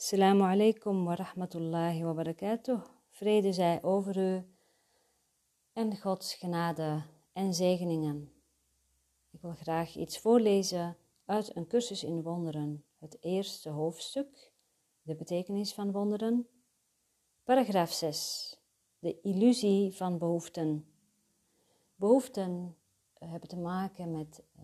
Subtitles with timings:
[0.00, 2.82] Assalamu alaikum wa rahmatullahi wa barakatuh.
[3.10, 4.44] Vrede zij over u
[5.72, 8.32] en Gods genade en zegeningen.
[9.30, 14.52] Ik wil graag iets voorlezen uit een cursus in wonderen, het eerste hoofdstuk,
[15.02, 16.48] de betekenis van wonderen.
[17.44, 18.58] Paragraaf 6.
[18.98, 20.86] De illusie van behoeften.
[21.94, 22.76] Behoeften
[23.14, 24.62] hebben te maken met eh,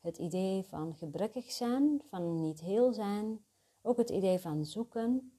[0.00, 3.44] het idee van gebrekkig zijn, van niet heel zijn,
[3.86, 5.38] ook het idee van zoeken.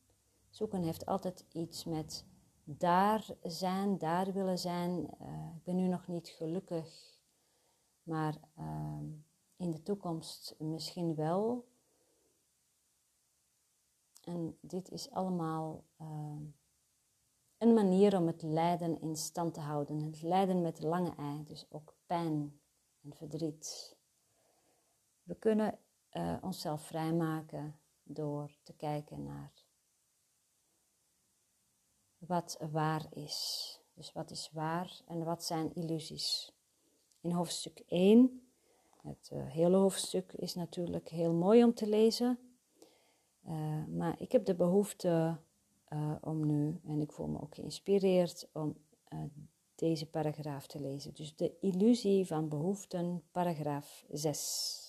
[0.50, 2.26] Zoeken heeft altijd iets met
[2.64, 5.10] daar zijn, daar willen zijn.
[5.22, 7.20] Uh, ik ben nu nog niet gelukkig,
[8.04, 9.00] maar uh,
[9.58, 11.68] in de toekomst misschien wel.
[14.24, 16.42] En dit is allemaal uh,
[17.58, 20.02] een manier om het lijden in stand te houden.
[20.02, 22.60] Het lijden met lange ei, dus ook pijn
[23.02, 23.98] en verdriet.
[25.24, 25.80] We kunnen
[26.12, 29.52] uh, onszelf vrijmaken door te kijken naar
[32.18, 33.80] wat waar is.
[33.94, 36.52] Dus wat is waar en wat zijn illusies.
[37.22, 38.42] In hoofdstuk 1,
[39.02, 42.40] het uh, hele hoofdstuk is natuurlijk heel mooi om te lezen.
[43.48, 45.38] Uh, maar ik heb de behoefte
[45.90, 48.76] uh, om nu, en ik voel me ook geïnspireerd om
[49.76, 51.14] deze paragraaf te lezen.
[51.14, 54.87] Dus de illusie van behoeften, paragraaf 6.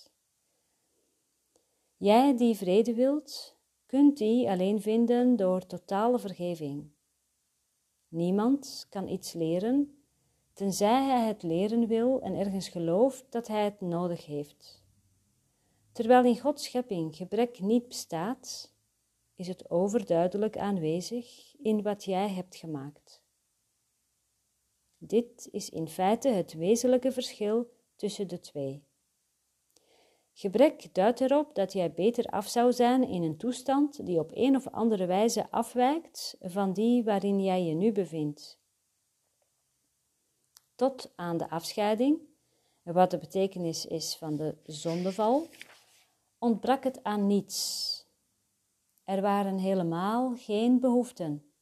[2.00, 6.90] Jij die vrede wilt, kunt die alleen vinden door totale vergeving.
[8.08, 10.02] Niemand kan iets leren,
[10.52, 14.82] tenzij hij het leren wil en ergens gelooft dat hij het nodig heeft.
[15.92, 18.74] Terwijl in Gods schepping gebrek niet bestaat,
[19.34, 23.22] is het overduidelijk aanwezig in wat jij hebt gemaakt.
[24.98, 28.87] Dit is in feite het wezenlijke verschil tussen de twee.
[30.40, 34.56] Gebrek duidt erop dat jij beter af zou zijn in een toestand die op een
[34.56, 38.60] of andere wijze afwijkt van die waarin jij je nu bevindt.
[40.74, 42.20] Tot aan de afscheiding,
[42.82, 45.46] wat de betekenis is van de zondeval,
[46.38, 48.06] ontbrak het aan niets.
[49.04, 51.52] Er waren helemaal geen behoeften.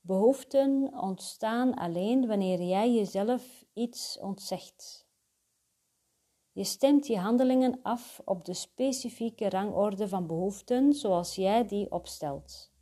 [0.00, 5.07] Behoeften ontstaan alleen wanneer jij jezelf iets ontzegt.
[6.58, 12.72] Je stemt je handelingen af op de specifieke rangorde van behoeften zoals jij die opstelt.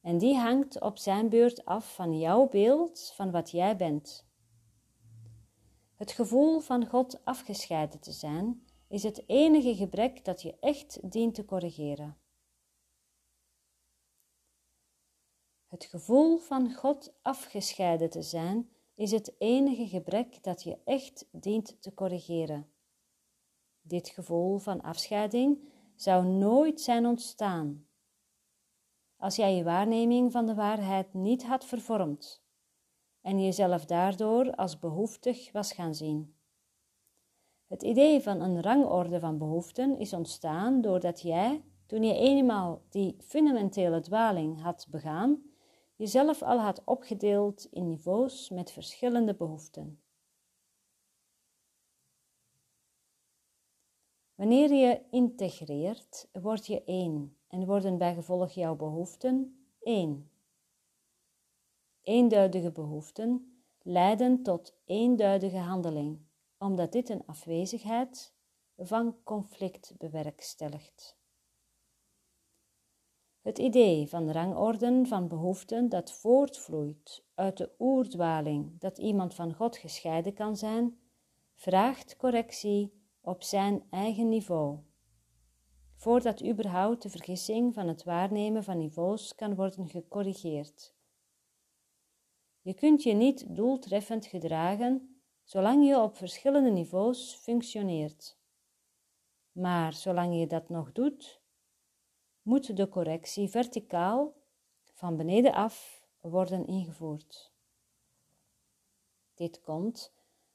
[0.00, 4.26] En die hangt op zijn beurt af van jouw beeld van wat jij bent.
[5.94, 11.34] Het gevoel van God afgescheiden te zijn is het enige gebrek dat je echt dient
[11.34, 12.16] te corrigeren.
[15.66, 21.82] Het gevoel van God afgescheiden te zijn is het enige gebrek dat je echt dient
[21.82, 22.66] te corrigeren.
[23.80, 25.58] Dit gevoel van afscheiding
[25.94, 27.86] zou nooit zijn ontstaan
[29.16, 32.42] als jij je waarneming van de waarheid niet had vervormd
[33.20, 36.36] en jezelf daardoor als behoeftig was gaan zien.
[37.66, 43.16] Het idee van een rangorde van behoeften is ontstaan doordat jij, toen je eenmaal die
[43.18, 45.42] fundamentele dwaling had begaan,
[45.98, 50.02] jezelf al had opgedeeld in niveaus met verschillende behoeften.
[54.34, 60.30] Wanneer je integreert, word je één en worden bij gevolg jouw behoeften één.
[62.02, 66.20] Eenduidige behoeften leiden tot eenduidige handeling,
[66.58, 68.34] omdat dit een afwezigheid
[68.76, 71.17] van conflict bewerkstelligt.
[73.48, 79.76] Het idee van rangorden van behoeften dat voortvloeit uit de oerdwaling dat iemand van God
[79.76, 80.98] gescheiden kan zijn,
[81.54, 84.78] vraagt correctie op zijn eigen niveau,
[85.96, 90.94] voordat überhaupt de vergissing van het waarnemen van niveaus kan worden gecorrigeerd.
[92.60, 98.38] Je kunt je niet doeltreffend gedragen zolang je op verschillende niveaus functioneert.
[99.52, 101.40] Maar zolang je dat nog doet,
[102.48, 104.34] moet de correctie verticaal
[104.94, 107.52] van beneden af worden ingevoerd.
[109.34, 110.12] Dit komt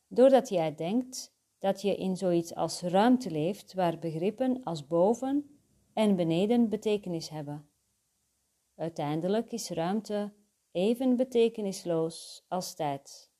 [0.07, 5.59] doordat jij denkt dat je in zoiets als ruimte leeft waar begrippen als boven
[5.93, 7.69] en beneden betekenis hebben.
[8.75, 10.33] Uiteindelijk is ruimte
[10.71, 13.31] even betekenisloos als tijd.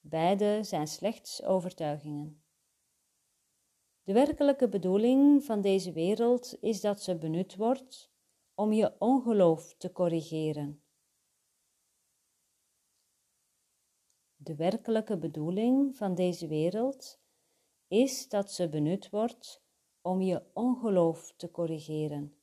[0.00, 2.45] Beide zijn slechts overtuigingen.
[4.06, 8.10] De werkelijke bedoeling van deze wereld is dat ze benut wordt
[8.54, 10.82] om je ongeloof te corrigeren.
[14.36, 17.20] De werkelijke bedoeling van deze wereld
[17.88, 19.62] is dat ze benut wordt
[20.00, 22.36] om je ongeloof te corrigeren.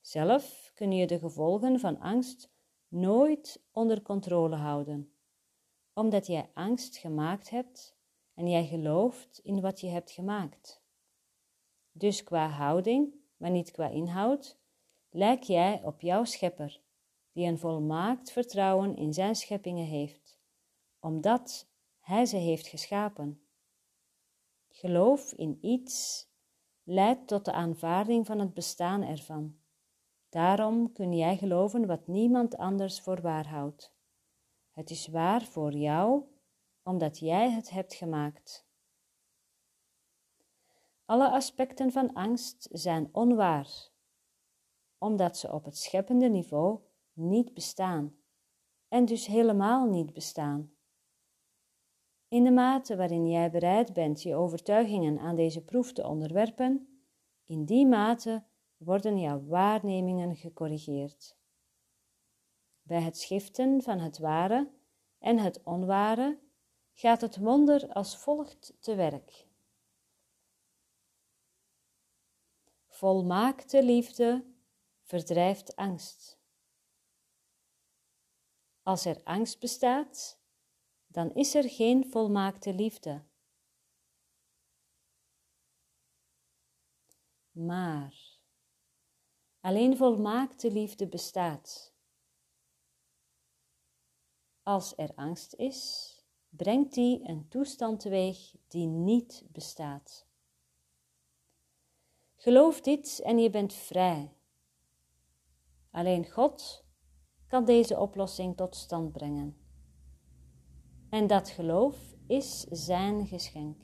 [0.00, 2.50] Zelf kun je de gevolgen van angst
[2.88, 5.14] nooit onder controle houden,
[5.92, 7.91] omdat jij angst gemaakt hebt
[8.34, 10.82] en jij gelooft in wat je hebt gemaakt.
[11.92, 14.58] Dus qua houding, maar niet qua inhoud,
[15.10, 16.80] lijk jij op jouw schepper,
[17.32, 20.38] die een volmaakt vertrouwen in zijn scheppingen heeft,
[21.00, 21.68] omdat
[22.00, 23.46] hij ze heeft geschapen.
[24.68, 26.26] Geloof in iets
[26.82, 29.56] leidt tot de aanvaarding van het bestaan ervan.
[30.28, 33.94] Daarom kun jij geloven wat niemand anders voor waar houdt.
[34.70, 36.22] Het is waar voor jou,
[36.82, 38.66] omdat jij het hebt gemaakt.
[41.04, 43.90] Alle aspecten van angst zijn onwaar,
[44.98, 46.80] omdat ze op het scheppende niveau
[47.12, 48.16] niet bestaan
[48.88, 50.72] en dus helemaal niet bestaan.
[52.28, 57.02] In de mate waarin jij bereid bent je overtuigingen aan deze proef te onderwerpen,
[57.44, 58.44] in die mate
[58.76, 61.36] worden jouw waarnemingen gecorrigeerd.
[62.82, 64.70] Bij het schiften van het ware
[65.18, 66.38] en het onware
[66.94, 69.46] gaat het wonder als volgt te werk.
[72.86, 74.44] Volmaakte liefde
[75.02, 76.38] verdrijft angst.
[78.82, 80.38] Als er angst bestaat,
[81.06, 83.24] dan is er geen volmaakte liefde.
[87.50, 88.38] Maar
[89.60, 91.94] alleen volmaakte liefde bestaat.
[94.62, 96.11] Als er angst is,
[96.56, 100.26] brengt die een toestand teweeg die niet bestaat.
[102.36, 104.36] Geloof dit en je bent vrij.
[105.90, 106.84] Alleen God
[107.46, 109.56] kan deze oplossing tot stand brengen.
[111.10, 113.82] En dat geloof is zijn geschenk.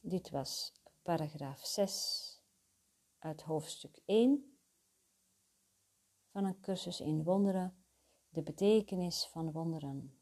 [0.00, 0.72] Dit was
[1.02, 2.42] paragraaf 6
[3.18, 4.57] uit hoofdstuk 1
[6.38, 7.84] van een cursus in wonderen,
[8.28, 10.18] de betekenis van wonderen.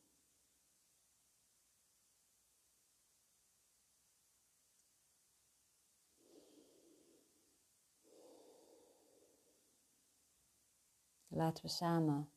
[11.27, 12.31] Laten we samen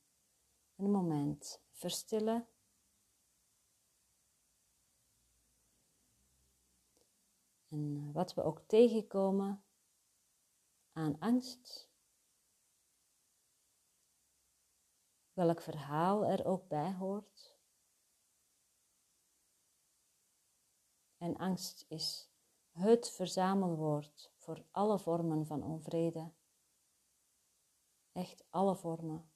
[0.76, 2.48] een moment verstillen.
[7.70, 9.64] En wat we ook tegenkomen
[10.92, 11.89] aan angst,
[15.40, 17.58] welk verhaal er ook bij hoort.
[21.18, 22.30] En angst is
[22.72, 26.32] het verzamelwoord voor alle vormen van onvrede
[28.12, 29.32] Echt alle vormen,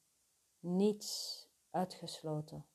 [0.58, 2.66] niets uitgesloten.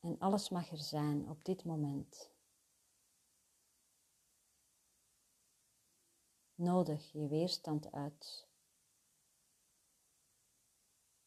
[0.00, 2.30] En alles mag er zijn op dit moment.
[6.54, 8.48] Nodig je weerstand uit.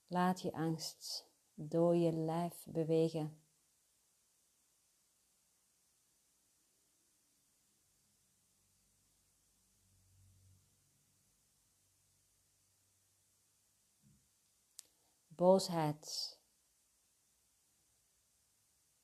[0.08, 3.42] Laat je angst door je lijf bewegen.
[15.28, 16.41] Boosheid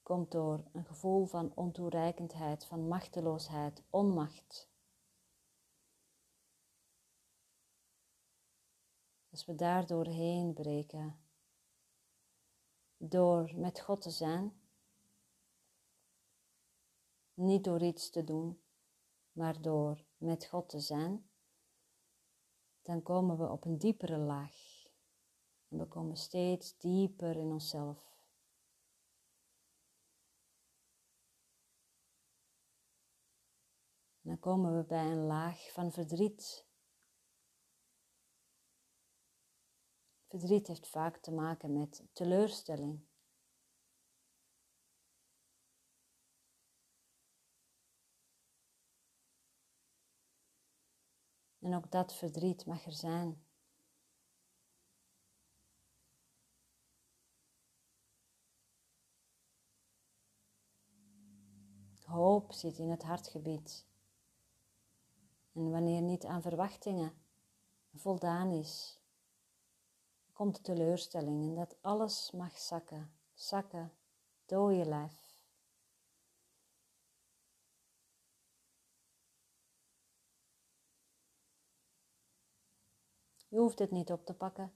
[0.07, 4.69] komt door een gevoel van ontoereikendheid, van machteloosheid, onmacht.
[9.29, 11.19] Als we daar doorheen breken,
[12.97, 14.61] door met God te zijn,
[17.33, 18.61] niet door iets te doen,
[19.31, 21.29] maar door met God te zijn,
[22.81, 24.85] dan komen we op een diepere laag.
[25.67, 28.07] En we komen steeds dieper in onszelf.
[34.27, 36.65] En dan komen we bij een laag van verdriet.
[40.27, 43.05] Verdriet heeft vaak te maken met teleurstelling.
[51.59, 53.45] En ook dat verdriet mag er zijn.
[62.03, 63.85] Hoop zit in het hartgebied.
[65.57, 67.13] En wanneer niet aan verwachtingen
[67.93, 68.99] voldaan is,
[70.33, 73.93] komt de teleurstelling en dat alles mag zakken, zakken
[74.45, 75.39] door je lijf.
[83.47, 84.73] Je hoeft het niet op te pakken.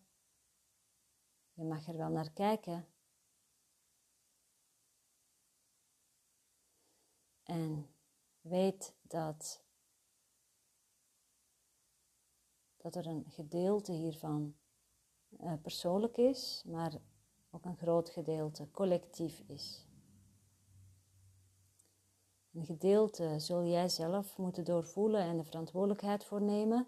[1.54, 2.88] Je mag er wel naar kijken.
[7.44, 7.96] En
[8.42, 9.64] weet dat,
[12.82, 14.56] dat er een gedeelte hiervan
[15.30, 16.94] uh, persoonlijk is, maar
[17.52, 19.88] ook een groot gedeelte collectief is.
[22.54, 26.88] Een gedeelte zul jij zelf moeten doorvoelen en de verantwoordelijkheid voor nemen.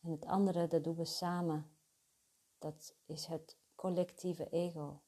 [0.00, 1.70] En het andere, dat doen we samen.
[2.58, 5.00] Dat is het collectieve ego.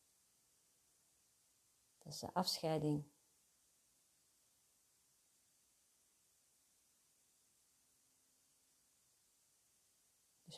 [1.98, 3.04] Dat is de afscheiding.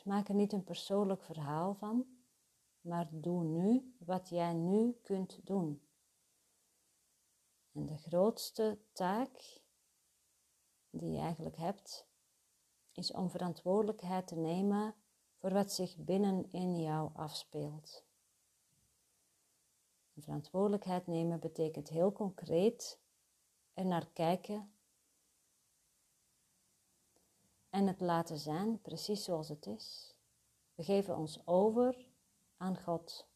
[0.07, 2.05] Maak er niet een persoonlijk verhaal van,
[2.81, 5.81] maar doe nu wat jij nu kunt doen.
[7.71, 9.61] En de grootste taak
[10.89, 12.07] die je eigenlijk hebt,
[12.93, 14.95] is om verantwoordelijkheid te nemen
[15.35, 18.05] voor wat zich binnen in jou afspeelt.
[20.17, 22.99] Verantwoordelijkheid nemen betekent heel concreet
[23.73, 24.71] er naar kijken
[27.77, 30.15] en het laten zijn precies zoals het is.
[30.75, 32.07] We geven ons over
[32.57, 33.27] aan God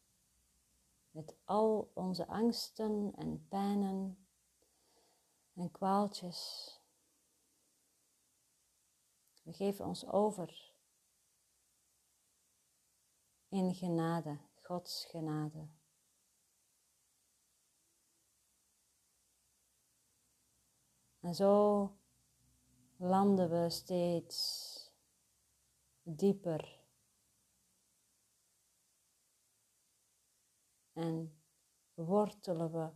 [1.10, 4.26] met al onze angsten en pijnen
[5.54, 6.70] en kwaaltjes.
[9.42, 10.74] We geven ons over
[13.48, 15.68] in genade, Gods genade.
[21.20, 22.01] En zo
[23.02, 24.90] landen we steeds
[26.02, 26.80] dieper
[30.92, 31.42] en
[31.94, 32.90] wortelen we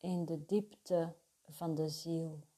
[0.00, 2.48] in de diepte van de ziel.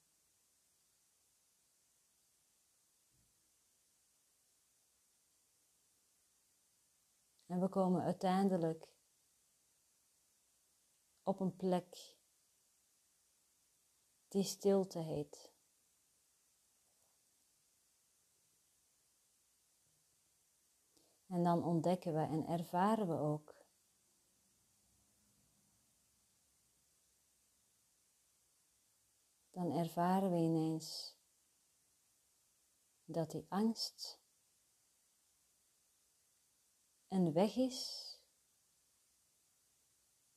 [7.47, 8.89] En we komen uiteindelijk
[11.23, 12.16] op een plek
[14.29, 15.51] die stilte heet.
[21.27, 23.57] En dan ontdekken we en ervaren we ook
[29.57, 31.17] dan ervaren we ineens
[33.05, 34.21] dat die angst
[37.09, 38.11] een weg is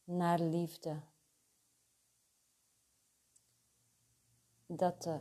[0.04, 1.02] naar liefde.
[4.72, 5.20] Dat de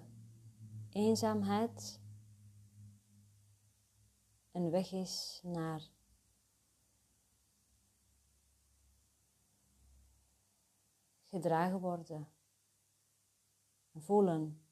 [0.90, 2.00] eenzaamheid
[4.52, 5.90] een weg is naar
[11.24, 12.28] gedragen worden
[13.94, 14.62] voelen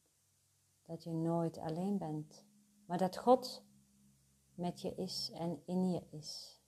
[0.82, 2.46] dat je nooit alleen bent,
[2.86, 3.64] maar dat God
[4.54, 6.60] met je is en in je is.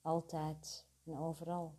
[0.00, 1.78] Altijd en overal.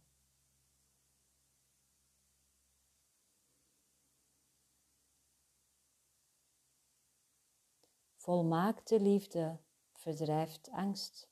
[8.28, 9.60] Volmaakte liefde
[9.94, 11.30] verdrijft angst.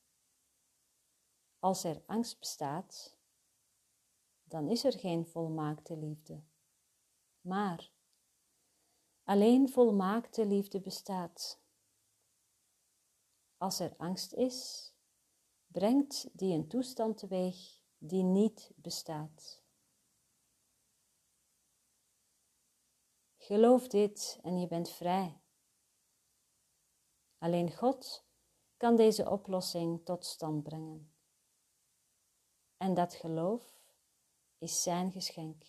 [1.59, 3.17] Als er angst bestaat,
[4.43, 6.43] dan is er geen volmaakte liefde.
[7.41, 7.91] Maar
[9.23, 11.61] Alleen volmaakte liefde bestaat.
[13.57, 14.91] Als er angst is,
[15.67, 19.63] brengt die een toestand teweeg die niet bestaat.
[23.37, 25.44] Geloof dit en je bent vrij.
[27.45, 28.25] Alleen God
[28.77, 31.13] kan deze oplossing tot stand brengen.
[32.77, 33.81] En dat geloof
[34.57, 35.63] is zijn geschenk.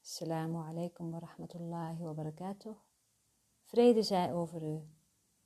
[0.00, 2.76] Assalamu alaikum wa rahmatullahi wa barakatuh.
[3.62, 4.88] Vrede zij over u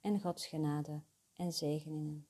[0.00, 1.02] en Gods genade
[1.32, 2.29] en zegeningen.